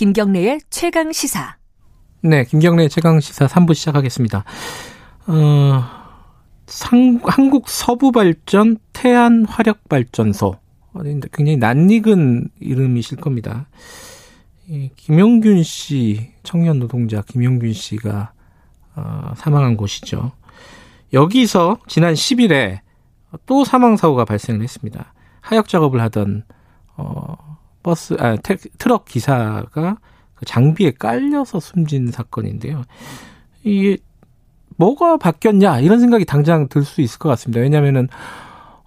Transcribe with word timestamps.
김경래의 0.00 0.62
최강 0.70 1.12
시사. 1.12 1.58
네, 2.22 2.44
김경래 2.44 2.88
최강 2.88 3.20
시사 3.20 3.46
3부 3.46 3.74
시작하겠습니다. 3.74 4.44
어, 5.26 5.84
상, 6.64 7.20
한국 7.22 7.68
서부 7.68 8.10
발전 8.10 8.78
태안 8.94 9.44
화력 9.44 9.90
발전소. 9.90 10.56
굉장히 11.34 11.58
낯익은 11.58 12.48
이름이실 12.60 13.18
겁니다. 13.18 13.68
김영균 14.96 15.62
씨, 15.62 16.32
청년 16.44 16.78
노동자 16.78 17.20
김영균 17.20 17.74
씨가 17.74 18.32
어, 18.96 19.32
사망한 19.36 19.76
곳이죠. 19.76 20.32
여기서 21.12 21.76
지난 21.88 22.14
10일에 22.14 22.80
또 23.44 23.66
사망 23.66 23.98
사고가 23.98 24.24
발생을 24.24 24.62
했습니다. 24.62 25.12
하역 25.42 25.68
작업을 25.68 26.00
하던 26.00 26.44
어, 26.96 27.49
버스, 27.82 28.16
아, 28.18 28.36
태, 28.36 28.56
트럭 28.78 29.04
기사가 29.04 29.96
그 30.34 30.44
장비에 30.44 30.92
깔려서 30.92 31.60
숨진 31.60 32.10
사건인데요. 32.10 32.82
이게 33.62 33.98
뭐가 34.76 35.18
바뀌었냐 35.18 35.80
이런 35.80 36.00
생각이 36.00 36.24
당장 36.24 36.68
들 36.68 36.84
수 36.84 37.02
있을 37.02 37.18
것 37.18 37.28
같습니다. 37.30 37.60
왜냐하면은 37.60 38.08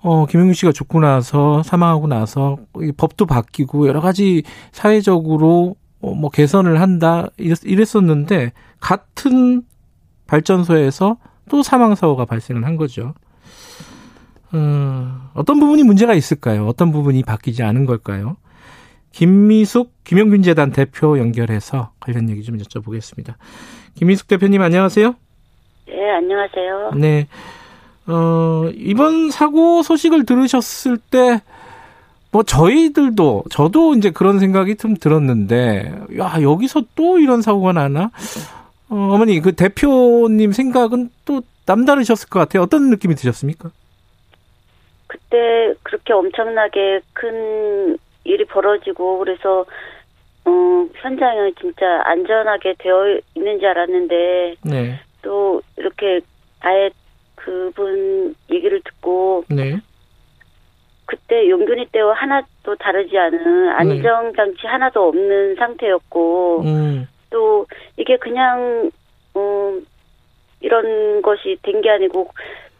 어, 0.01 0.25
김영규 0.25 0.53
씨가 0.53 0.71
죽고 0.71 0.99
나서 0.99 1.63
사망하고 1.63 2.07
나서 2.07 2.57
법도 2.97 3.25
바뀌고 3.25 3.87
여러 3.87 4.01
가지 4.01 4.43
사회적으로 4.71 5.75
어, 6.01 6.13
뭐 6.13 6.29
개선을 6.29 6.81
한다 6.81 7.27
이랬, 7.37 7.95
었는데 7.95 8.51
같은 8.79 9.63
발전소에서 10.27 11.17
또 11.49 11.63
사망 11.63 11.95
사고가 11.95 12.25
발생을 12.25 12.65
한 12.65 12.75
거죠. 12.75 13.13
어, 14.51 15.29
어떤 15.33 15.59
부분이 15.59 15.83
문제가 15.83 16.13
있을까요? 16.13 16.67
어떤 16.67 16.91
부분이 16.91 17.23
바뀌지 17.23 17.63
않은 17.63 17.85
걸까요? 17.85 18.35
김미숙 19.13 20.03
김영균재단 20.03 20.71
대표 20.71 21.17
연결해서 21.17 21.91
관련 21.99 22.29
얘기 22.29 22.43
좀 22.43 22.57
여쭤보겠습니다. 22.57 23.35
김미숙 23.95 24.27
대표님 24.27 24.61
안녕하세요. 24.61 25.15
네, 25.87 26.11
안녕하세요. 26.11 26.91
네. 26.95 27.27
어, 28.07 28.69
이번 28.75 29.29
사고 29.29 29.83
소식을 29.83 30.25
들으셨을 30.25 30.97
때, 30.97 31.41
뭐, 32.31 32.43
저희들도, 32.43 33.45
저도 33.51 33.93
이제 33.93 34.09
그런 34.09 34.39
생각이 34.39 34.75
좀 34.75 34.95
들었는데, 34.95 35.93
야, 36.17 36.41
여기서 36.41 36.83
또 36.95 37.19
이런 37.19 37.41
사고가 37.41 37.71
나나? 37.71 38.09
어, 38.89 38.95
어머니, 38.95 39.39
그 39.39 39.53
대표님 39.55 40.51
생각은 40.51 41.11
또 41.25 41.43
남다르셨을 41.65 42.29
것 42.29 42.39
같아요. 42.39 42.63
어떤 42.63 42.89
느낌이 42.89 43.15
드셨습니까? 43.15 43.69
그때 45.07 45.73
그렇게 45.83 46.11
엄청나게 46.11 47.01
큰 47.13 47.97
일이 48.23 48.45
벌어지고, 48.45 49.19
그래서, 49.19 49.65
어, 50.45 50.87
현장은 50.95 51.53
진짜 51.59 52.01
안전하게 52.05 52.75
되어 52.79 53.19
있는 53.35 53.59
줄 53.59 53.67
알았는데, 53.69 54.55
네. 54.63 54.99
또 55.21 55.61
이렇게 55.77 56.19
아예 56.61 56.89
그분 57.35 58.35
얘기를 58.51 58.81
듣고 58.81 59.43
네. 59.49 59.77
그때 61.05 61.49
용균이 61.49 61.87
때와 61.91 62.13
하나도 62.13 62.75
다르지 62.79 63.17
않은 63.17 63.69
안정장치 63.69 64.61
네. 64.61 64.67
하나도 64.67 65.07
없는 65.09 65.55
상태였고 65.55 66.61
음. 66.65 67.07
또 67.29 67.65
이게 67.97 68.17
그냥 68.17 68.89
음, 69.35 69.85
이런 70.61 71.21
것이 71.21 71.57
된 71.61 71.81
게 71.81 71.89
아니고 71.89 72.29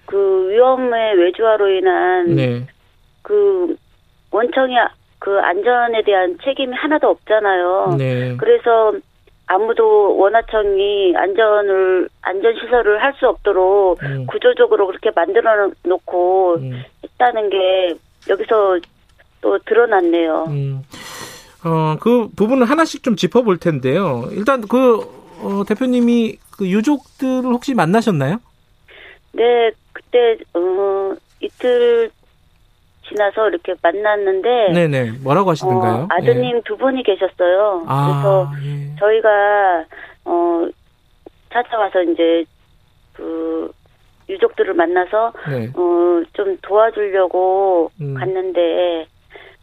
그 0.05 0.50
위험의 0.52 1.17
외주화로 1.17 1.69
인한 1.69 2.35
네. 2.35 2.66
그 3.22 3.75
원청이 4.31 4.75
그 5.23 5.39
안전에 5.39 6.03
대한 6.03 6.38
책임이 6.44 6.75
하나도 6.75 7.07
없잖아요. 7.07 7.95
네. 7.97 8.35
그래서 8.35 8.91
아무도 9.47 10.17
원화청이 10.17 11.13
안전을 11.16 12.09
안전 12.22 12.53
시설을 12.59 13.01
할 13.01 13.13
수 13.13 13.29
없도록 13.29 14.03
음. 14.03 14.25
구조적으로 14.28 14.85
그렇게 14.88 15.12
만들어 15.16 15.72
놓고 15.83 16.56
음. 16.56 16.83
했다는 17.03 17.50
게 17.50 17.95
여기서 18.28 18.79
또 19.39 19.57
드러났네요. 19.59 20.45
음. 20.50 20.81
어, 21.63 21.95
그 22.01 22.28
부분을 22.35 22.69
하나씩 22.69 23.01
좀 23.01 23.16
짚어볼 23.16 23.59
텐데요. 23.59 24.28
일단 24.31 24.67
그 24.67 24.97
어, 25.41 25.63
대표님이 25.66 26.35
그 26.57 26.67
유족들을 26.67 27.45
혹시 27.45 27.73
만나셨나요? 27.73 28.41
네, 29.31 29.72
그때 29.94 30.38
어, 30.53 31.16
이틀 31.39 32.12
지나서 33.13 33.50
이렇게 33.50 33.75
만났는데 33.81 34.72
네네 34.74 35.12
뭐라고 35.24 35.51
하시던가요? 35.51 35.94
어, 36.03 36.07
아드님 36.09 36.57
예. 36.57 36.62
두 36.66 36.75
분이 36.78 37.03
계셨어요. 37.03 37.85
아, 37.88 38.07
그래서 38.07 38.51
예. 38.66 38.96
저희가 39.00 39.85
어 40.25 40.68
찾아와서 41.51 42.01
이제 42.03 42.44
그 43.13 43.72
유족들을 44.28 44.74
만나서 44.74 45.34
네. 45.50 45.69
어좀 45.69 46.57
도와주려고 46.62 47.91
음. 48.01 48.16
갔는데 48.16 49.06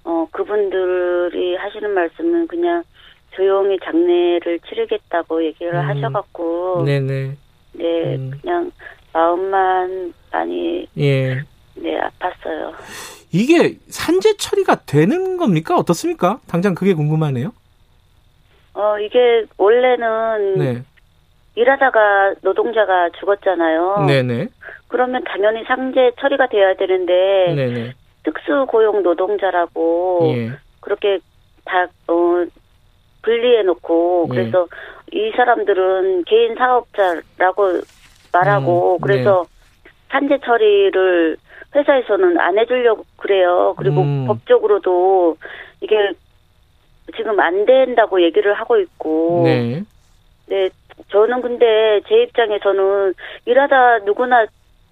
어 0.04 0.26
그분들이 0.30 1.56
하시는 1.56 1.90
말씀은 1.90 2.46
그냥 2.46 2.84
조용히 3.32 3.78
장례를 3.82 4.60
치르겠다고 4.68 5.44
얘기를 5.44 5.74
음. 5.74 5.88
하셔갖고 5.88 6.84
네네 6.84 7.36
네 7.72 8.16
음. 8.16 8.30
그냥 8.40 8.70
마음만 9.12 10.14
많이 10.30 10.86
예. 10.96 11.42
네 11.74 11.98
아팠어요. 12.00 13.19
이게 13.32 13.78
산재 13.88 14.36
처리가 14.36 14.84
되는 14.86 15.36
겁니까? 15.36 15.76
어떻습니까? 15.76 16.40
당장 16.48 16.74
그게 16.74 16.94
궁금하네요. 16.94 17.52
어, 18.74 18.98
이게 18.98 19.44
원래는 19.56 20.58
네. 20.58 20.82
일하다가 21.54 22.34
노동자가 22.42 23.10
죽었잖아요. 23.18 24.04
네네. 24.06 24.48
그러면 24.88 25.22
당연히 25.24 25.64
상재 25.64 26.12
처리가 26.20 26.48
돼야 26.48 26.74
되는데 26.74 27.54
네네. 27.54 27.94
특수 28.24 28.66
고용 28.68 29.02
노동자라고 29.02 30.20
예. 30.34 30.52
그렇게 30.80 31.18
다 31.64 31.86
어, 32.08 32.44
분리해 33.22 33.62
놓고 33.62 34.28
예. 34.30 34.34
그래서 34.34 34.66
이 35.12 35.32
사람들은 35.36 36.24
개인 36.24 36.54
사업자라고 36.56 37.80
말하고 38.32 38.96
음, 38.96 39.00
그래서 39.00 39.44
네. 39.44 39.59
산재 40.10 40.38
처리를 40.44 41.36
회사에서는 41.74 42.38
안 42.38 42.58
해주려고 42.58 43.04
그래요. 43.16 43.74
그리고 43.76 44.02
음. 44.02 44.26
법적으로도 44.26 45.36
이게 45.80 46.12
지금 47.16 47.38
안 47.40 47.64
된다고 47.64 48.22
얘기를 48.22 48.54
하고 48.54 48.78
있고. 48.78 49.42
네. 49.44 49.82
네. 50.46 50.68
저는 51.10 51.40
근데 51.40 52.00
제 52.08 52.22
입장에서는 52.22 53.14
일하다 53.46 54.00
누구나 54.00 54.46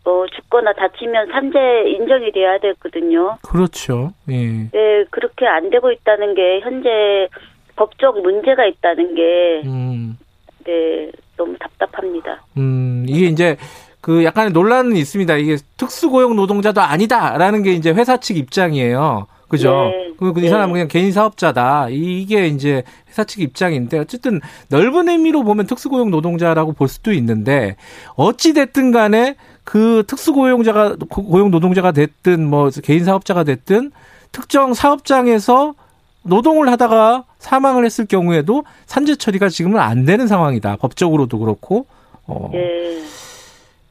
어, 0.04 0.24
죽거나 0.34 0.72
다치면 0.72 1.28
산재 1.28 1.58
인정이 1.86 2.32
돼야 2.32 2.58
되거든요. 2.58 3.36
그렇죠. 3.42 4.12
예. 4.30 4.70
네, 4.72 5.04
그렇게 5.10 5.46
안 5.46 5.68
되고 5.68 5.90
있다는 5.92 6.34
게 6.34 6.60
현재 6.60 7.28
법적 7.76 8.22
문제가 8.22 8.64
있다는 8.64 9.14
게 9.14 9.62
음. 9.66 10.16
네, 10.64 11.10
너무 11.36 11.56
답답합니다. 11.58 12.42
음, 12.56 13.04
이게 13.06 13.26
이제 13.26 13.56
그 14.00 14.24
약간의 14.24 14.52
논란은 14.52 14.96
있습니다. 14.96 15.36
이게 15.36 15.56
특수고용 15.76 16.36
노동자도 16.36 16.80
아니다라는 16.80 17.62
게 17.62 17.72
이제 17.72 17.90
회사 17.90 18.16
측 18.16 18.36
입장이에요. 18.36 19.26
그죠? 19.48 19.90
네. 19.90 20.12
그, 20.18 20.32
이 20.36 20.42
네. 20.42 20.48
사람은 20.48 20.74
그냥 20.74 20.88
개인 20.88 21.10
사업자다. 21.10 21.88
이게 21.90 22.46
이제 22.46 22.82
회사 23.08 23.24
측 23.24 23.40
입장인데 23.40 23.98
어쨌든 23.98 24.40
넓은 24.68 25.08
의미로 25.08 25.42
보면 25.42 25.66
특수고용 25.66 26.10
노동자라고 26.10 26.72
볼 26.72 26.88
수도 26.88 27.12
있는데 27.12 27.76
어찌 28.14 28.52
됐든 28.52 28.92
간에 28.92 29.36
그 29.64 30.04
특수고용자가 30.06 30.96
고용 31.08 31.50
노동자가 31.50 31.92
됐든 31.92 32.46
뭐 32.48 32.70
개인 32.82 33.04
사업자가 33.04 33.44
됐든 33.44 33.90
특정 34.32 34.74
사업장에서 34.74 35.74
노동을 36.22 36.68
하다가 36.70 37.24
사망을 37.38 37.84
했을 37.84 38.04
경우에도 38.06 38.64
산재 38.86 39.16
처리가 39.16 39.48
지금은 39.48 39.80
안 39.80 40.04
되는 40.04 40.26
상황이다. 40.26 40.76
법적으로도 40.76 41.38
그렇고. 41.38 41.86
어. 42.26 42.50
네. 42.52 43.02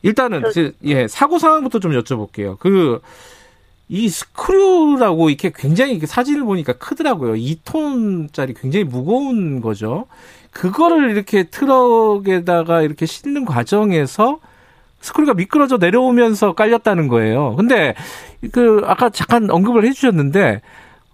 일단은 0.07 0.44
저, 0.54 0.71
예 0.83 1.07
사고 1.07 1.39
상황부터 1.39 1.80
좀 1.80 1.92
여쭤볼게요. 1.92 2.57
그 2.59 3.01
이 3.89 4.09
스크류라고 4.09 5.30
이렇게 5.30 5.51
굉장히 5.56 6.00
사진을 6.00 6.44
보니까 6.44 6.74
크더라고요. 6.74 7.33
2톤짜리 7.33 8.59
굉장히 8.59 8.83
무거운 8.83 9.62
거죠. 9.62 10.07
그거를 10.51 11.12
이렇게 11.12 11.44
트럭에다가 11.44 12.81
이렇게 12.81 13.06
싣는 13.06 13.45
과정에서 13.45 14.39
스크류가 15.00 15.36
미끄러져 15.36 15.77
내려오면서 15.77 16.54
깔렸다는 16.54 17.07
거예요. 17.07 17.56
근데 17.56 17.94
그 18.51 18.81
아까 18.86 19.09
잠깐 19.09 19.50
언급을 19.50 19.86
해주셨는데 19.86 20.62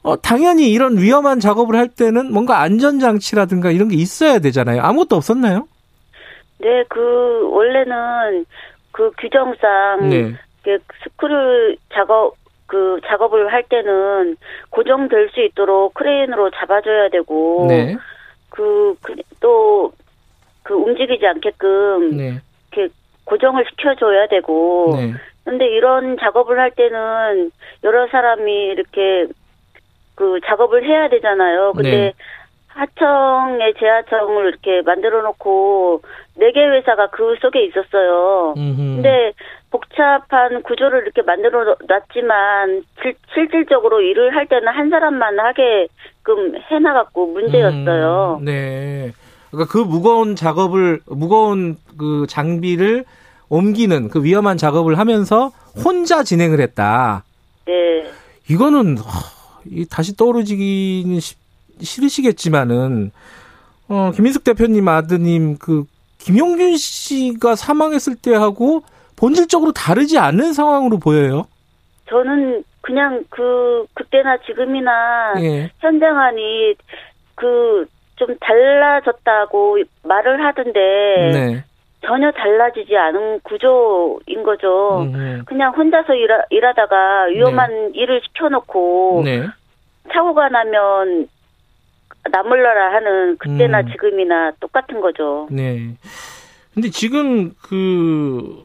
어, 0.01 0.19
당연히 0.19 0.71
이런 0.71 0.97
위험한 0.97 1.39
작업을 1.39 1.75
할 1.75 1.89
때는 1.89 2.33
뭔가 2.33 2.61
안전장치라든가 2.61 3.71
이런 3.71 3.87
게 3.87 3.95
있어야 3.95 4.39
되잖아요. 4.39 4.81
아무것도 4.81 5.15
없었나요? 5.15 5.67
네, 6.59 6.83
그, 6.89 6.99
원래는 7.51 8.45
그 8.93 9.11
규정상 9.17 10.09
네. 10.09 10.33
그 10.63 10.77
스크류 11.03 11.75
작업 11.93 12.35
그 12.67 13.01
작업을 13.05 13.51
할 13.51 13.63
때는 13.63 14.37
고정될 14.69 15.29
수 15.31 15.41
있도록 15.41 15.93
크레인으로 15.95 16.51
잡아줘야 16.51 17.09
되고 17.09 17.65
네. 17.67 17.97
그 18.49 18.95
움직이지 20.69 21.25
않게끔 21.27 22.17
네. 22.17 22.41
이렇게 22.71 22.93
고정을 23.25 23.65
시켜줘야 23.69 24.27
되고 24.27 24.95
네. 24.97 25.13
근데 25.43 25.67
이런 25.67 26.17
작업을 26.17 26.57
할 26.57 26.71
때는 26.71 27.51
여러 27.83 28.07
사람이 28.07 28.51
이렇게 28.67 29.27
그 30.15 30.39
작업을 30.45 30.85
해야 30.85 31.09
되잖아요. 31.09 31.73
근데 31.73 31.91
네. 31.91 32.13
하청에 32.73 33.73
재하청을 33.79 34.47
이렇게 34.49 34.81
만들어 34.83 35.21
놓고 35.21 36.01
네 36.35 36.51
개 36.51 36.59
회사가 36.65 37.07
그 37.11 37.35
속에 37.41 37.63
있었어요. 37.65 38.53
음흠. 38.57 38.75
근데 38.95 39.33
복잡한 39.69 40.61
구조를 40.63 41.03
이렇게 41.03 41.21
만들어 41.21 41.75
놨지만 41.87 42.83
실, 43.01 43.15
실질적으로 43.33 44.01
일을 44.01 44.35
할 44.35 44.47
때는 44.47 44.67
한 44.67 44.89
사람만 44.89 45.39
하게끔 45.39 46.55
해나갔고 46.71 47.27
문제였어요. 47.27 48.37
음, 48.39 48.45
네. 48.45 49.11
그러니까 49.51 49.71
그 49.71 49.77
무거운 49.77 50.35
작업을 50.35 50.99
무거운 51.07 51.77
그 51.99 52.25
장비를 52.27 53.05
옮기는 53.49 54.09
그 54.09 54.23
위험한 54.23 54.57
작업을 54.57 54.97
하면서 54.97 55.51
혼자 55.85 56.23
진행을 56.23 56.59
했다. 56.59 57.23
네. 57.65 58.09
이거는 58.49 58.97
다시 59.91 60.17
떠오르기는 60.17 61.19
싫으시겠지만은 61.81 63.11
어 63.89 64.11
김인숙 64.15 64.43
대표님 64.43 64.87
아드님 64.87 65.57
그 65.57 65.85
김용균 66.19 66.77
씨가 66.77 67.55
사망했을 67.55 68.15
때하고 68.15 68.83
본질적으로 69.15 69.71
다르지 69.73 70.17
않은 70.17 70.53
상황으로 70.53 70.99
보여요. 70.99 71.45
저는 72.09 72.63
그냥 72.81 73.23
그 73.29 73.85
그때나 73.93 74.37
지금이나 74.45 75.33
예. 75.39 75.71
현장 75.79 76.19
안이 76.19 76.75
그 77.35 77.85
좀 78.15 78.35
달라졌다고 78.39 79.79
말을 80.03 80.45
하던데 80.45 80.79
네. 81.33 81.63
전혀 82.05 82.31
달라지지 82.31 82.95
않은 82.95 83.39
구조인 83.41 84.43
거죠. 84.43 85.01
음. 85.01 85.43
그냥 85.45 85.73
혼자서 85.73 86.13
일하, 86.13 86.41
일하다가 86.49 87.25
위험한 87.33 87.91
네. 87.93 87.99
일을 87.99 88.21
시켜놓고 88.25 89.21
네. 89.25 89.47
사고가 90.11 90.49
나면 90.49 91.27
나몰라라 92.31 92.93
하는 92.93 93.37
그때나 93.37 93.81
음. 93.81 93.91
지금이나 93.91 94.51
똑같은 94.59 95.01
거죠. 95.01 95.47
네. 95.51 95.95
근데 96.73 96.89
지금 96.89 97.51
그 97.61 98.63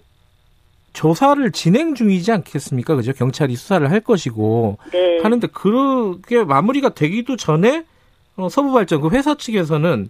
조사를 0.92 1.50
진행 1.52 1.94
중이지 1.94 2.32
않겠습니까? 2.32 2.96
그죠? 2.96 3.12
경찰이 3.12 3.54
수사를 3.56 3.88
할 3.90 4.00
것이고 4.00 4.78
네. 4.92 5.18
하는데 5.22 5.46
그게 5.48 6.42
마무리가 6.42 6.90
되기도 6.90 7.36
전에 7.36 7.84
어, 8.36 8.48
서부발전 8.48 9.00
그 9.02 9.10
회사 9.10 9.34
측에서는 9.34 10.08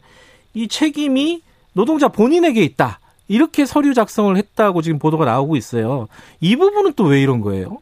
이 0.55 0.69
책임이 0.69 1.43
노동자 1.73 2.09
본인에게 2.09 2.63
있다. 2.63 3.01
이렇게 3.29 3.67
서류 3.67 3.93
작성을 3.95 4.35
했다고 4.37 4.81
지금 4.83 4.99
보도가 4.99 5.25
나오고 5.25 5.57
있어요. 5.57 6.09
이 6.41 6.57
부분은 6.57 6.95
또 6.95 7.05
왜 7.07 7.21
이런 7.21 7.41
거예요? 7.41 7.79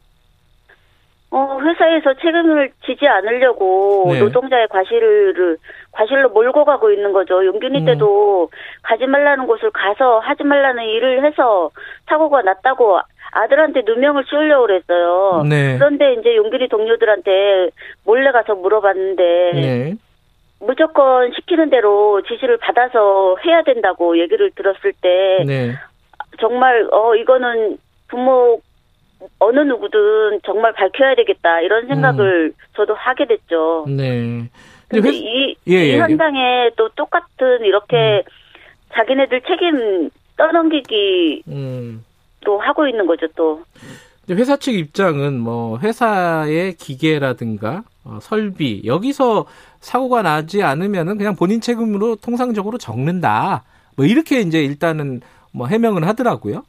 어, 1.36 1.60
회사에서 1.60 2.14
책임을 2.14 2.70
지지 2.86 3.06
않으려고 3.06 4.04
네. 4.10 4.20
노동자의 4.20 4.68
과실을 4.68 5.58
과실로 5.92 6.30
몰고 6.30 6.64
가고 6.64 6.90
있는 6.90 7.12
거죠. 7.12 7.44
용균이 7.44 7.80
음. 7.80 7.84
때도 7.84 8.48
가지 8.82 9.06
말라는 9.06 9.46
곳을 9.46 9.70
가서 9.70 10.18
하지 10.20 10.44
말라는 10.44 10.84
일을 10.84 11.26
해서 11.26 11.70
사고가 12.06 12.40
났다고 12.40 13.00
아들한테 13.32 13.82
누명을 13.84 14.24
씌우려고 14.26 14.66
그랬어요. 14.66 15.42
네. 15.46 15.76
그런데 15.76 16.14
이제 16.14 16.36
용균이 16.36 16.68
동료들한테 16.68 17.68
몰래 18.06 18.32
가서 18.32 18.54
물어봤는데 18.54 19.50
네. 19.52 19.94
무조건 20.60 21.32
시키는 21.34 21.68
대로 21.68 22.22
지시를 22.22 22.56
받아서 22.56 23.36
해야 23.44 23.62
된다고 23.62 24.18
얘기를 24.18 24.50
들었을 24.52 24.94
때 25.02 25.44
네. 25.46 25.74
정말 26.40 26.88
어 26.92 27.14
이거는 27.14 27.76
부모 28.08 28.58
어느 29.38 29.60
누구든 29.60 30.40
정말 30.44 30.72
밝혀야 30.72 31.14
되겠다 31.14 31.60
이런 31.60 31.86
생각을 31.86 32.46
음. 32.46 32.52
저도 32.74 32.94
하게 32.94 33.26
됐죠. 33.26 33.86
네. 33.88 34.48
근데 34.88 35.10
이, 35.12 35.56
예, 35.68 35.84
이 35.84 35.90
예, 35.90 35.94
예. 35.94 35.98
현장에 35.98 36.70
또 36.76 36.88
똑같은 36.90 37.64
이렇게 37.64 38.22
음. 38.26 38.30
자기네들 38.94 39.42
책임 39.42 40.10
떠넘기기 40.36 41.42
음. 41.48 42.04
또 42.44 42.58
하고 42.60 42.86
있는 42.86 43.06
거죠 43.06 43.26
또. 43.34 43.62
회사 44.30 44.56
측 44.56 44.74
입장은 44.74 45.38
뭐 45.38 45.78
회사의 45.78 46.74
기계라든가 46.74 47.84
어, 48.04 48.19
설비 48.20 48.82
여기서 48.84 49.46
사고가 49.80 50.22
나지 50.22 50.62
않으면은 50.62 51.16
그냥 51.16 51.36
본인 51.36 51.60
책임으로 51.60 52.16
통상적으로 52.16 52.78
적는다. 52.78 53.64
뭐 53.96 54.04
이렇게 54.04 54.40
이제 54.40 54.62
일단은 54.62 55.20
뭐 55.52 55.66
해명을 55.69 56.06
하더라고요. 56.06 56.64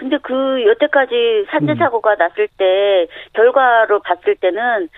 근데 0.00 0.16
그 0.22 0.64
여태까지 0.66 1.44
산재 1.50 1.72
음. 1.72 1.76
사고가 1.76 2.12
음. 2.12 2.16
났을 2.18 2.48
때 2.56 3.06
결과로 3.34 4.00
봤을 4.00 4.34
때는 4.34 4.88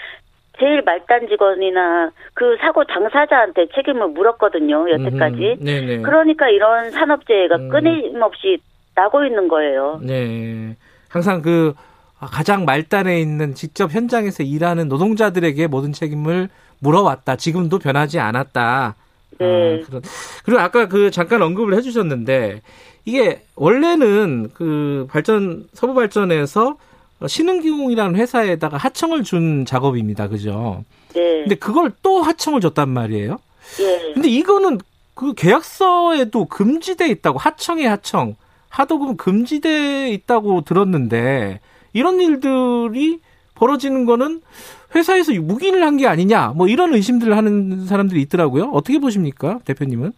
제일 0.61 0.83
말단 0.83 1.27
직원이나 1.27 2.13
그 2.35 2.57
사고 2.61 2.85
당사자한테 2.85 3.67
책임을 3.75 4.09
물었거든요 4.11 4.89
여태까지. 4.89 5.57
음, 5.61 6.03
그러니까 6.05 6.49
이런 6.49 6.93
산업재해가 6.93 7.57
음. 7.57 7.69
끊임없이 7.71 8.59
나고 8.95 9.25
있는 9.25 9.49
거예요. 9.49 9.99
네. 10.05 10.77
항상 11.09 11.43
그 11.43 11.75
가장 12.21 12.65
말단에 12.65 13.21
있는 13.21 13.55
직접 13.55 13.91
현장에서 13.91 14.45
일하는 14.45 14.87
노동자들에게 14.87 15.67
모든 15.67 15.93
책임을 15.93 16.49
물어왔다. 16.79 17.35
지금도 17.35 17.81
변하지 17.81 18.21
않았다. 18.21 18.95
네. 19.41 19.81
아, 19.83 19.87
그런. 19.87 20.03
그리고 20.45 20.61
아까 20.61 20.87
그 20.87 21.11
잠깐 21.11 21.43
언급을 21.43 21.75
해주셨는데 21.75 22.61
이게 23.05 23.43
원래는 23.57 24.51
그 24.55 25.07
발전 25.11 25.67
서부 25.73 25.95
발전에서 25.95 26.77
신흥기공이라는 27.27 28.17
회사에다가 28.17 28.77
하청을 28.77 29.23
준 29.23 29.65
작업입니다. 29.65 30.29
그죠? 30.29 30.85
네. 31.15 31.41
근데 31.41 31.55
그걸 31.55 31.93
또 32.03 32.23
하청을 32.23 32.61
줬단 32.61 32.89
말이에요. 32.89 33.39
네. 33.79 34.13
근데 34.15 34.29
이거는 34.29 34.79
그 35.15 35.35
계약서에도 35.35 36.47
금지돼 36.47 37.09
있다고 37.09 37.39
하청의 37.39 37.87
하청 37.87 38.37
하도금 38.69 39.17
금지돼 39.17 40.11
있다고 40.11 40.63
들었는데 40.63 41.61
이런 41.93 42.21
일들이 42.21 43.21
벌어지는 43.55 44.07
거는 44.07 44.41
회사에서 44.95 45.33
묵인을 45.33 45.85
한게 45.85 46.07
아니냐 46.07 46.53
뭐 46.57 46.69
이런 46.69 46.95
의심들을 46.95 47.37
하는 47.37 47.87
사람들이 47.87 48.21
있더라고요. 48.23 48.71
어떻게 48.73 48.99
보십니까, 48.99 49.61
대표님은? 49.65 50.13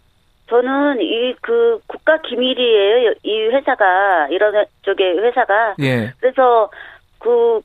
저는 0.48 1.00
이 1.00 1.34
그 1.40 1.80
국가 1.86 2.18
기밀이에요. 2.18 3.14
이 3.22 3.42
회사가 3.48 4.28
이런 4.30 4.64
쪽의 4.82 5.18
회사가. 5.18 5.74
예. 5.80 6.12
그래서 6.20 6.70
그 7.18 7.60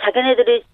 자기네들이 0.00 0.64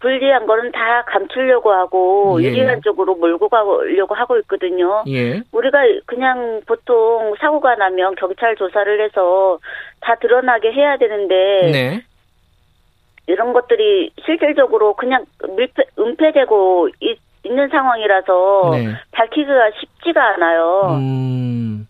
불리한 0.00 0.46
거는 0.46 0.72
다 0.72 1.04
감추려고 1.06 1.72
하고 1.72 2.42
예. 2.42 2.48
유리한 2.48 2.82
쪽으로 2.82 3.14
몰고 3.14 3.48
가려고 3.48 4.14
하고 4.14 4.36
있거든요. 4.38 5.04
예. 5.08 5.40
우리가 5.52 5.78
그냥 6.06 6.60
보통 6.66 7.34
사고가 7.38 7.76
나면 7.76 8.16
경찰 8.16 8.56
조사를 8.56 9.00
해서 9.04 9.58
다 10.00 10.16
드러나게 10.16 10.72
해야 10.72 10.96
되는데 10.96 11.70
네. 11.72 12.02
이런 13.28 13.52
것들이 13.52 14.10
실질적으로 14.24 14.94
그냥 14.94 15.24
밀폐, 15.56 15.84
은폐되고 15.98 16.88
있, 17.00 17.18
는 17.44 17.68
상황이라서 17.68 18.70
네. 18.72 18.94
밝히기가 19.10 19.70
쉽지가 19.80 20.34
않아요. 20.34 20.96
음. 21.00 21.88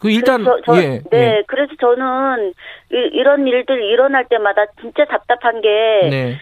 그 0.00 0.10
일단 0.10 0.42
저, 0.44 0.58
저, 0.66 0.76
예, 0.82 1.00
네 1.10 1.18
예. 1.36 1.42
그래서 1.46 1.72
저는 1.80 2.52
이, 2.90 3.22
런 3.22 3.46
일들 3.46 3.80
일어날 3.84 4.24
때마다 4.24 4.66
진짜 4.80 5.04
답답한 5.04 5.60
게 5.60 5.68
네. 6.10 6.40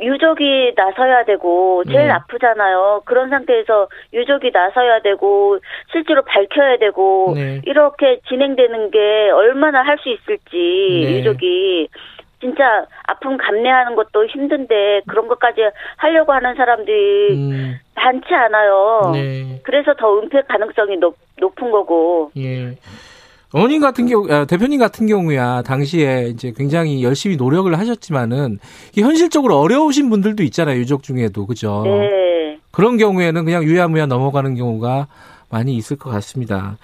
유족이 0.00 0.74
나서야 0.76 1.24
되고 1.24 1.82
제일 1.84 2.06
네. 2.06 2.10
아프잖아요. 2.10 3.02
그런 3.06 3.30
상태에서 3.30 3.88
유족이 4.12 4.50
나서야 4.52 5.00
되고 5.00 5.58
실제로 5.90 6.22
밝혀야 6.22 6.76
되고 6.76 7.32
네. 7.34 7.62
이렇게 7.64 8.20
진행되는 8.28 8.90
게 8.90 9.30
얼마나 9.30 9.82
할 9.82 9.96
수 9.98 10.10
있을지 10.10 10.52
네. 10.52 11.18
유족이 11.18 11.88
진짜 12.40 12.86
아픔 13.04 13.36
감내하는 13.36 13.96
것도 13.96 14.26
힘든데 14.26 15.02
그런 15.08 15.26
것까지 15.28 15.60
하려고 15.96 16.32
하는 16.32 16.54
사람들이 16.54 17.34
음. 17.34 17.78
많지 17.94 18.32
않아요. 18.32 19.10
네. 19.12 19.60
그래서 19.64 19.94
더 19.94 20.18
은폐 20.18 20.42
가능성이 20.48 20.96
높, 20.96 21.16
높은 21.38 21.70
거고. 21.70 22.30
예. 22.36 22.76
어머님 23.52 23.80
같은 23.80 24.06
경우, 24.06 24.30
아, 24.30 24.44
대표님 24.44 24.78
같은 24.78 25.06
경우야, 25.06 25.62
당시에 25.62 26.28
이제 26.28 26.52
굉장히 26.54 27.02
열심히 27.02 27.36
노력을 27.36 27.76
하셨지만은, 27.76 28.58
현실적으로 28.94 29.58
어려우신 29.58 30.10
분들도 30.10 30.42
있잖아요, 30.44 30.78
유족 30.78 31.02
중에도. 31.02 31.46
그죠? 31.46 31.82
네. 31.84 32.58
그런 32.70 32.98
경우에는 32.98 33.44
그냥 33.46 33.64
유야무야 33.64 34.06
넘어가는 34.06 34.54
경우가 34.54 35.06
많이 35.50 35.74
있을 35.76 35.96
것 35.96 36.10
같습니다. 36.10 36.76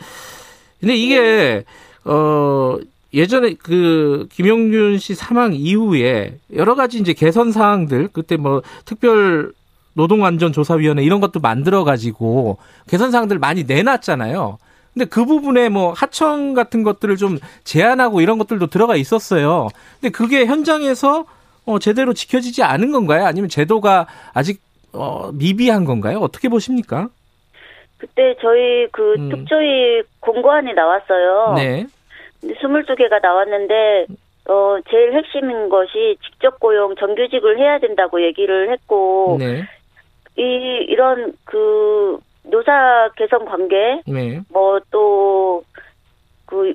근데 0.81 0.95
이게, 0.97 1.21
네. 1.21 1.65
어, 2.11 2.79
예전에 3.15 3.55
그 3.55 4.27
김용균 4.33 4.99
씨 4.99 5.15
사망 5.15 5.55
이후에 5.55 6.39
여러 6.55 6.75
가지 6.75 6.99
이제 6.99 7.13
개선 7.13 7.53
사항들 7.53 8.09
그때 8.13 8.37
뭐 8.37 8.63
특별 8.85 9.53
노동안전조사위원회 9.95 11.05
이런 11.05 11.21
것도 11.21 11.39
만들어 11.41 11.85
가지고 11.85 12.59
개선 12.89 13.13
사항들 13.13 13.39
많이 13.39 13.63
내놨잖아요. 13.65 14.59
근데 14.93 15.07
그 15.07 15.25
부분에 15.25 15.69
뭐 15.69 15.93
하청 15.93 16.55
같은 16.55 16.83
것들을 16.83 17.17
좀 17.17 17.39
제한하고 17.65 18.21
이런 18.21 18.39
것들도 18.39 18.67
들어가 18.67 18.97
있었어요. 18.97 19.69
근데 20.01 20.11
그게 20.11 20.47
현장에서 20.47 21.25
어, 21.67 21.79
제대로 21.79 22.13
지켜지지 22.13 22.63
않은 22.63 22.93
건가요? 22.93 23.25
아니면 23.25 23.49
제도가 23.49 24.07
아직 24.33 24.61
어, 24.93 25.31
미비한 25.33 25.85
건가요? 25.85 26.19
어떻게 26.19 26.49
보십니까? 26.49 27.09
그때 27.99 28.37
저희 28.41 28.87
그 28.93 29.15
음. 29.19 29.29
특조위 29.31 30.03
공고안이 30.21 30.75
나왔어요. 30.75 31.55
네. 31.57 31.87
근데 32.45 32.55
22개가 32.55 33.23
나왔는데 33.23 34.07
어 34.47 34.77
제일 34.91 35.15
핵심인 35.15 35.71
것이 35.71 36.19
직접 36.23 36.61
고용 36.61 36.95
정규직을 36.97 37.59
해야 37.59 37.79
된다고 37.79 38.23
얘기를 38.23 38.71
했고 38.71 39.39
네. 39.41 39.65
이 40.37 40.85
이런 40.89 41.33
그 41.45 42.19
노사 42.43 43.09
개선 43.17 43.47
관계 43.47 44.03
네. 44.07 44.41
뭐또 44.53 45.65
그 46.45 46.75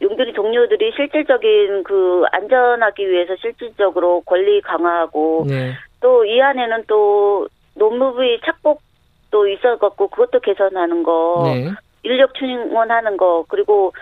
용두리 0.00 0.32
동료들이 0.32 0.92
실질적인 0.94 1.82
그 1.82 2.24
안전하기 2.30 3.10
위해서 3.10 3.34
실질적으로 3.40 4.20
권리 4.20 4.60
강화하고 4.60 5.46
네. 5.48 5.72
또이 6.00 6.40
안에는 6.40 6.84
또 6.86 7.48
노무부의 7.74 8.40
착복도 8.44 9.48
있어갖고 9.48 10.06
그것도 10.06 10.38
개선하는 10.38 11.02
거 11.02 11.42
네. 11.46 11.68
인력 12.04 12.32
충원하는 12.34 13.16
거 13.16 13.44
그리고 13.48 13.92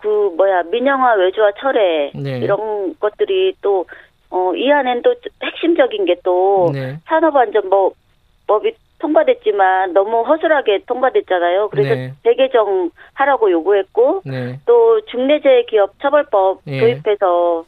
그 0.00 0.32
뭐야 0.36 0.62
민영화 0.64 1.14
외주화 1.14 1.52
철회 1.58 2.10
네. 2.14 2.38
이런 2.38 2.94
것들이 2.98 3.54
또 3.62 3.86
어, 4.30 4.54
이 4.54 4.70
안엔 4.70 5.02
또 5.02 5.14
핵심적인 5.42 6.04
게또 6.04 6.70
네. 6.72 6.98
산업안전법이 7.06 8.72
통과됐지만 9.00 9.92
너무 9.92 10.22
허술하게 10.22 10.84
통과됐잖아요. 10.86 11.68
그래서 11.70 11.94
네. 11.94 12.12
재개정 12.22 12.90
하라고 13.14 13.50
요구했고 13.50 14.22
네. 14.24 14.60
또 14.66 15.00
중대재해기업 15.06 15.98
처벌법 16.00 16.60
네. 16.64 16.80
도입해서 16.80 17.64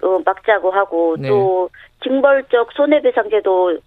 또 0.00 0.22
막자고 0.24 0.70
하고 0.70 1.16
네. 1.18 1.28
또 1.28 1.68
징벌적 2.02 2.72
손해배상제도 2.72 3.78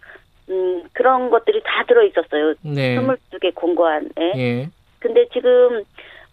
음 0.49 0.83
그런 0.93 1.29
것들이 1.29 1.61
다 1.63 1.83
들어 1.87 2.03
있었어요. 2.03 2.53
네. 2.61 2.97
22개 2.97 3.55
공고안에. 3.55 4.09
예. 4.35 4.69
근데 4.99 5.25
지금 5.33 5.83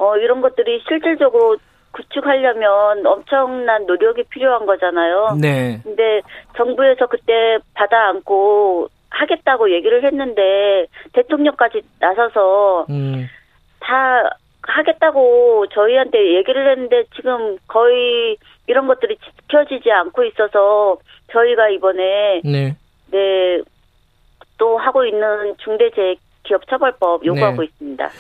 어 0.01 0.17
이런 0.17 0.41
것들이 0.41 0.83
실질적으로 0.89 1.57
구축하려면 1.93 3.05
엄청난 3.05 3.87
노력이 3.87 4.25
필요한 4.31 4.65
거잖아요. 4.65 5.37
네. 5.41 5.81
근데 5.83 6.21
정부에서 6.57 7.07
그때 7.07 7.59
받아 7.75 8.09
안고 8.09 8.89
하겠다고 9.11 9.73
얘기를 9.73 10.05
했는데 10.05 10.87
대통령까지 11.13 11.83
나서서 11.99 12.87
음. 12.91 13.27
다 13.81 14.31
하겠다고 14.63 15.67
저희한테 15.73 16.37
얘기를 16.37 16.71
했는데 16.71 17.05
지금 17.17 17.59
거의 17.67 18.37
이런 18.69 18.87
것들이 18.87 19.17
지켜지지 19.17 19.91
않고 19.91 20.25
있어서 20.25 20.99
저희가 21.33 21.71
이번에 21.71 22.41
네, 22.45 22.77
네 23.11 23.61
또 24.61 24.77
하고 24.77 25.05
있는 25.05 25.57
중대재해기업처벌법 25.57 27.25
요구하고 27.25 27.63
네. 27.63 27.65
있습니다. 27.65 28.11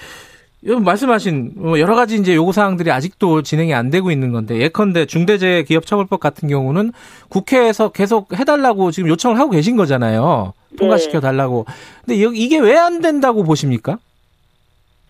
말씀하신 0.63 1.53
뭐 1.57 1.81
여러 1.81 1.95
가지 1.95 2.17
이제 2.17 2.35
요구 2.35 2.53
사항들이 2.53 2.91
아직도 2.91 3.43
진행이 3.43 3.73
안 3.73 3.89
되고 3.91 4.11
있는 4.11 4.31
건데 4.33 4.59
예컨대 4.59 5.07
중대재해기업처벌법 5.07 6.21
같은 6.21 6.49
경우는 6.49 6.93
국회에서 7.31 7.93
계속 7.93 8.33
해달라고 8.39 8.91
지금 8.91 9.09
요청을 9.09 9.39
하고 9.39 9.51
계신 9.51 9.77
거잖아요. 9.77 10.53
통과시켜 10.79 11.21
달라고. 11.21 11.65
근데 12.05 12.15
이게 12.35 12.59
왜 12.59 12.77
안 12.77 13.01
된다고 13.01 13.43
보십니까? 13.43 13.99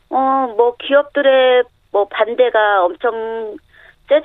어, 0.09 0.17
뭐 0.57 0.75
기업들의 0.79 1.63
뭐 1.93 2.07
반대가 2.09 2.85
엄청 2.85 3.57
세, 4.09 4.21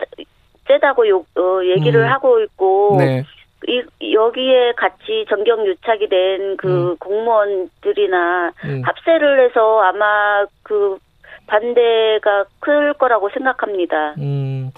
세다고 0.67 1.07
요, 1.09 1.25
어, 1.37 1.63
얘기를 1.63 2.01
음. 2.01 2.11
하고 2.11 2.39
있고 2.41 2.95
네. 2.97 3.23
이, 3.67 4.13
여기에 4.13 4.73
같이 4.77 5.25
전경 5.29 5.65
유착이 5.65 6.07
된그 6.09 6.67
음. 6.91 6.97
공무원들이나 6.97 8.51
음. 8.65 8.81
합세를 8.83 9.45
해서 9.47 9.81
아마 9.81 10.45
그 10.63 10.97
반대가 11.47 12.45
클 12.59 12.93
거라고 12.93 13.29
생각합니다. 13.29 14.15
음. 14.17 14.71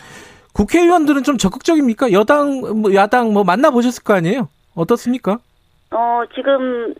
국회의원들은 0.53 1.23
좀 1.23 1.37
적극적입니까? 1.37 2.11
여당, 2.11 2.61
뭐 2.81 2.93
야당 2.95 3.31
뭐 3.33 3.43
만나 3.43 3.69
보셨을 3.69 4.03
거 4.03 4.13
아니에요? 4.13 4.49
어떻습니까? 4.75 5.37
어, 5.91 6.23
지금, 6.33 6.93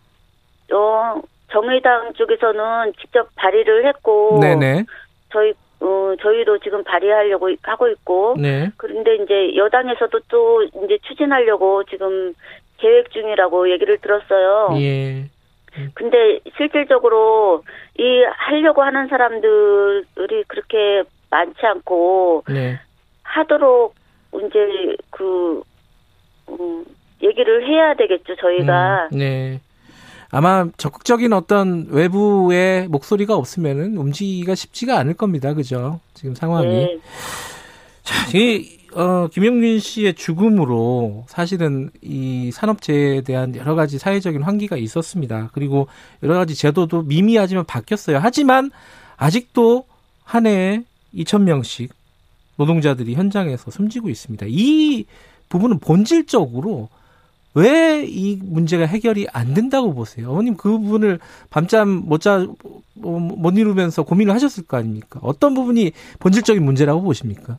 어, 0.72 1.22
정의당 1.52 2.14
쪽에서는 2.14 2.94
직접 3.00 3.28
발의를 3.36 3.88
했고. 3.88 4.40
네네. 4.40 4.86
저희, 5.32 5.54
어, 5.80 6.14
저희도 6.22 6.60
지금 6.60 6.84
발의하려고 6.84 7.50
하고 7.64 7.88
있고. 7.90 8.36
네. 8.40 8.70
그런데 8.78 9.16
이제 9.16 9.56
여당에서도 9.56 10.20
또 10.30 10.64
이제 10.64 10.98
추진하려고 11.08 11.84
지금 11.86 12.34
계획 12.78 13.12
중이라고 13.12 13.72
얘기를 13.72 13.98
들었어요. 13.98 14.70
예. 14.80 15.30
근데 15.94 16.40
실질적으로 16.58 17.64
이 17.98 18.24
하려고 18.36 18.82
하는 18.82 19.08
사람들이 19.08 20.44
그렇게 20.48 21.04
많지 21.30 21.66
않고 21.66 22.44
네. 22.48 22.80
하도록 23.24 23.94
이제 24.34 24.96
그 25.12 25.62
음, 26.50 26.86
얘기를 27.22 27.68
해야 27.68 27.94
되겠죠 27.96 28.36
저희가. 28.36 29.10
음, 29.12 29.18
네. 29.18 29.62
아마 30.30 30.68
적극적인 30.78 31.32
어떤 31.34 31.88
외부의 31.90 32.88
목소리가 32.90 33.36
없으면은 33.36 33.98
움직이기가 33.98 34.56
쉽지가 34.56 34.98
않을 35.00 35.14
겁니다. 35.14 35.54
그죠? 35.54 36.00
지금 36.14 36.36
상황이. 36.36 36.68
네. 36.68 37.00
자, 38.04 38.38
이 38.38 38.87
어, 38.98 39.28
김영균 39.28 39.78
씨의 39.78 40.16
죽음으로 40.16 41.26
사실은 41.28 41.92
이 42.02 42.50
산업재해에 42.52 43.22
대한 43.22 43.56
여러 43.56 43.76
가지 43.76 44.00
사회적인 44.00 44.42
환기가 44.42 44.76
있었습니다. 44.76 45.52
그리고 45.54 45.88
여러 46.24 46.34
가지 46.34 46.56
제도도 46.56 47.04
미미하지만 47.04 47.64
바뀌었어요. 47.66 48.18
하지만 48.20 48.72
아직도 49.16 49.86
한 50.24 50.48
해에 50.48 50.84
2,000명씩 51.14 51.90
노동자들이 52.56 53.14
현장에서 53.14 53.70
숨지고 53.70 54.10
있습니다. 54.10 54.48
이 54.50 55.06
부분은 55.50 55.78
본질적으로 55.78 56.90
왜 57.54 58.04
이 58.08 58.40
문제가 58.42 58.86
해결이 58.86 59.28
안 59.32 59.54
된다고 59.54 59.94
보세요? 59.94 60.32
어머님 60.32 60.56
그 60.58 60.70
부분을 60.70 61.20
밤잠 61.50 61.90
못 61.90 62.22
자, 62.22 62.48
못 62.96 63.58
이루면서 63.58 64.04
고민을 64.04 64.34
하셨을 64.34 64.66
거 64.66 64.78
아닙니까? 64.78 65.20
어떤 65.24 65.54
부분이 65.54 65.92
본질적인 66.20 66.64
문제라고 66.64 67.02
보십니까? 67.02 67.58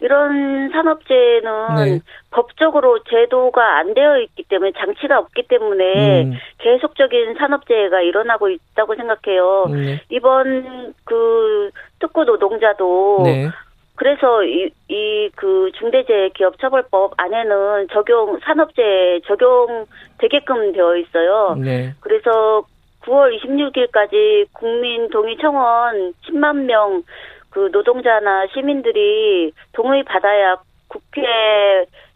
이런 0.00 0.70
산업재해는 0.70 1.50
네. 1.76 2.00
법적으로 2.30 3.02
제도가 3.04 3.78
안 3.78 3.94
되어 3.94 4.18
있기 4.18 4.44
때문에 4.44 4.72
장치가 4.78 5.18
없기 5.18 5.44
때문에 5.48 6.24
음. 6.24 6.32
계속적인 6.58 7.34
산업재해가 7.38 8.02
일어나고 8.02 8.48
있다고 8.48 8.94
생각해요. 8.94 9.66
네. 9.70 10.00
이번 10.10 10.94
그 11.04 11.70
특구 11.98 12.24
노동자도 12.24 13.22
네. 13.24 13.48
그래서 13.96 14.44
이 14.44 14.70
이 14.88 15.30
그 15.36 15.70
중대재해기업처벌법 15.78 17.12
안에는 17.16 17.88
적용 17.92 18.38
산업재해 18.40 19.20
적용 19.26 19.86
되게끔 20.18 20.72
되어 20.72 20.96
있어요. 20.96 21.56
네. 21.58 21.94
그래서 22.00 22.64
9월 23.02 23.38
26일까지 23.38 24.46
국민 24.52 25.08
동의 25.10 25.36
청원 25.38 26.12
10만 26.26 26.64
명 26.64 27.02
그 27.50 27.70
노동자나 27.72 28.46
시민들이 28.52 29.52
동의 29.72 30.02
받아야 30.04 30.56
국회 30.88 31.22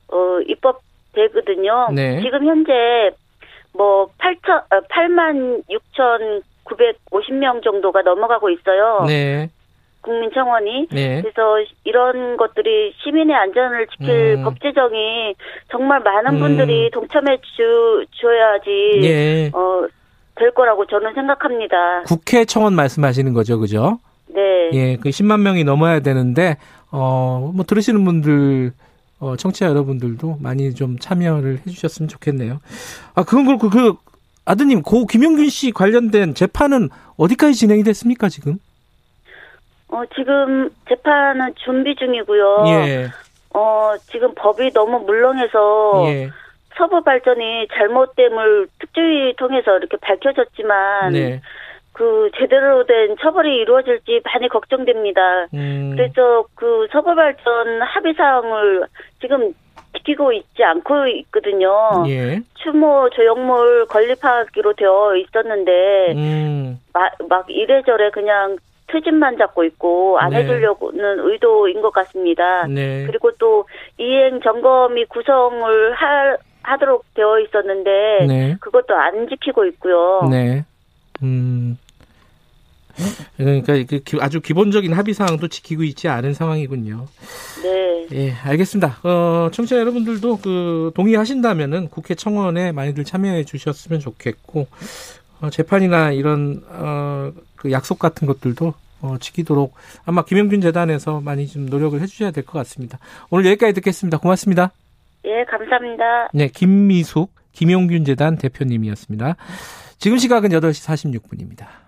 어 0.08 0.40
입법 0.46 0.80
되거든요. 1.14 1.88
네. 1.92 2.20
지금 2.20 2.46
현재 2.46 3.10
뭐 3.74 4.10
8천 4.18 4.68
8만 4.88 5.62
6천 5.68 6.42
950명 6.64 7.62
정도가 7.62 8.02
넘어가고 8.02 8.50
있어요. 8.50 9.04
네. 9.06 9.50
국민청원이 10.02 10.88
네. 10.90 11.22
그래서 11.22 11.64
이런 11.84 12.36
것들이 12.36 12.92
시민의 13.02 13.36
안전을 13.36 13.86
지킬 13.86 14.36
음. 14.38 14.44
법 14.44 14.60
제정이 14.60 15.34
정말 15.70 16.00
많은 16.00 16.40
분들이 16.40 16.86
음. 16.86 16.90
동참해 16.90 17.38
주 17.56 18.04
줘야지 18.10 18.98
네. 19.00 19.50
어될 19.54 20.50
거라고 20.52 20.86
저는 20.86 21.14
생각합니다. 21.14 22.02
국회 22.02 22.44
청원 22.44 22.74
말씀하시는 22.74 23.32
거죠, 23.32 23.60
그죠? 23.60 23.98
네. 24.34 24.70
예, 24.72 24.96
그 24.96 25.10
10만 25.10 25.40
명이 25.40 25.64
넘어야 25.64 26.00
되는데 26.00 26.56
어, 26.90 27.50
뭐 27.54 27.64
들으시는 27.64 28.04
분들 28.04 28.72
어, 29.20 29.36
청취자 29.36 29.66
여러분들도 29.66 30.38
많이 30.40 30.74
좀 30.74 30.98
참여를 30.98 31.58
해 31.58 31.70
주셨으면 31.70 32.08
좋겠네요. 32.08 32.60
아, 33.14 33.22
그건 33.22 33.46
그렇고 33.46 33.70
그 33.70 33.94
아드님 34.44 34.82
고 34.82 35.06
김용균 35.06 35.48
씨 35.48 35.70
관련된 35.70 36.34
재판은 36.34 36.88
어디까지 37.16 37.54
진행이 37.54 37.84
됐습니까, 37.84 38.28
지금? 38.28 38.58
어, 39.88 40.02
지금 40.16 40.70
재판은 40.88 41.54
준비 41.64 41.94
중이고요. 41.94 42.64
예. 42.66 43.10
어, 43.54 43.92
지금 44.10 44.34
법이 44.34 44.72
너무 44.72 45.00
물렁해서 45.00 46.04
예. 46.06 46.30
서부 46.76 47.02
발전이 47.02 47.68
잘못됨을 47.72 48.66
특조위 48.80 49.34
통해서 49.36 49.76
이렇게 49.76 49.96
밝혀졌지만 49.98 51.12
네. 51.12 51.40
그 51.92 52.30
제대로 52.38 52.84
된 52.84 53.16
처벌이 53.20 53.56
이루어질지 53.58 54.22
많이 54.24 54.48
걱정됩니다. 54.48 55.46
음. 55.54 55.92
그래서 55.94 56.44
그 56.54 56.86
서부 56.90 57.14
발전 57.14 57.82
합의 57.82 58.14
사항을 58.14 58.86
지금 59.20 59.54
지키고 59.96 60.32
있지 60.32 60.64
않고 60.64 61.06
있거든요. 61.06 62.04
예. 62.08 62.40
추모 62.54 63.10
조형물 63.10 63.86
건립하기로 63.86 64.72
되어 64.74 65.14
있었는데 65.16 66.12
음. 66.12 66.80
막, 66.92 67.12
막 67.28 67.46
이래저래 67.50 68.10
그냥 68.10 68.56
퇴진만 68.86 69.38
잡고 69.38 69.64
있고 69.64 70.18
안 70.18 70.30
네. 70.30 70.38
해주려고는 70.38 71.20
의도인 71.20 71.80
것 71.82 71.90
같습니다. 71.92 72.66
네. 72.66 73.04
그리고 73.06 73.30
또 73.38 73.66
이행 73.98 74.40
점검이 74.40 75.06
구성을 75.06 75.92
할 75.94 76.38
하도록 76.62 77.04
되어 77.14 77.40
있었는데 77.40 78.26
네. 78.28 78.56
그것도 78.60 78.94
안 78.94 79.28
지키고 79.28 79.64
있고요. 79.66 80.28
네. 80.30 80.64
음. 81.22 81.76
그러니까 83.36 83.72
아주 84.20 84.40
기본적인 84.40 84.92
합의 84.92 85.14
사항도 85.14 85.48
지키고 85.48 85.82
있지 85.84 86.08
않은 86.08 86.34
상황이군요. 86.34 87.06
네. 87.62 88.06
예, 88.12 88.32
알겠습니다. 88.32 88.98
어, 89.04 89.48
청취자 89.50 89.78
여러분들도 89.78 90.38
그 90.38 90.90
동의하신다면은 90.94 91.88
국회 91.88 92.14
청원에 92.14 92.72
많이들 92.72 93.04
참여해 93.04 93.44
주셨으면 93.44 94.00
좋겠고 94.00 94.66
어, 95.40 95.50
재판이나 95.50 96.12
이런 96.12 96.62
어, 96.68 97.32
그 97.56 97.72
약속 97.72 97.98
같은 97.98 98.26
것들도 98.26 98.74
어, 99.00 99.16
지키도록 99.18 99.74
아마 100.04 100.24
김영균 100.24 100.60
재단에서 100.60 101.20
많이 101.20 101.46
좀 101.46 101.66
노력을 101.66 101.98
해주셔야 102.00 102.30
될 102.30 102.44
것 102.44 102.58
같습니다. 102.58 102.98
오늘 103.30 103.46
여기까지 103.46 103.72
듣겠습니다. 103.74 104.18
고맙습니다. 104.18 104.70
예, 105.24 105.44
감사합니다. 105.44 106.28
네, 106.34 106.48
김미숙 106.48 107.32
김용균 107.52 108.04
재단 108.04 108.36
대표님이었습니다. 108.36 109.36
지금 110.02 110.18
시각은 110.18 110.50
8시 110.50 111.20
46분입니다. 111.22 111.81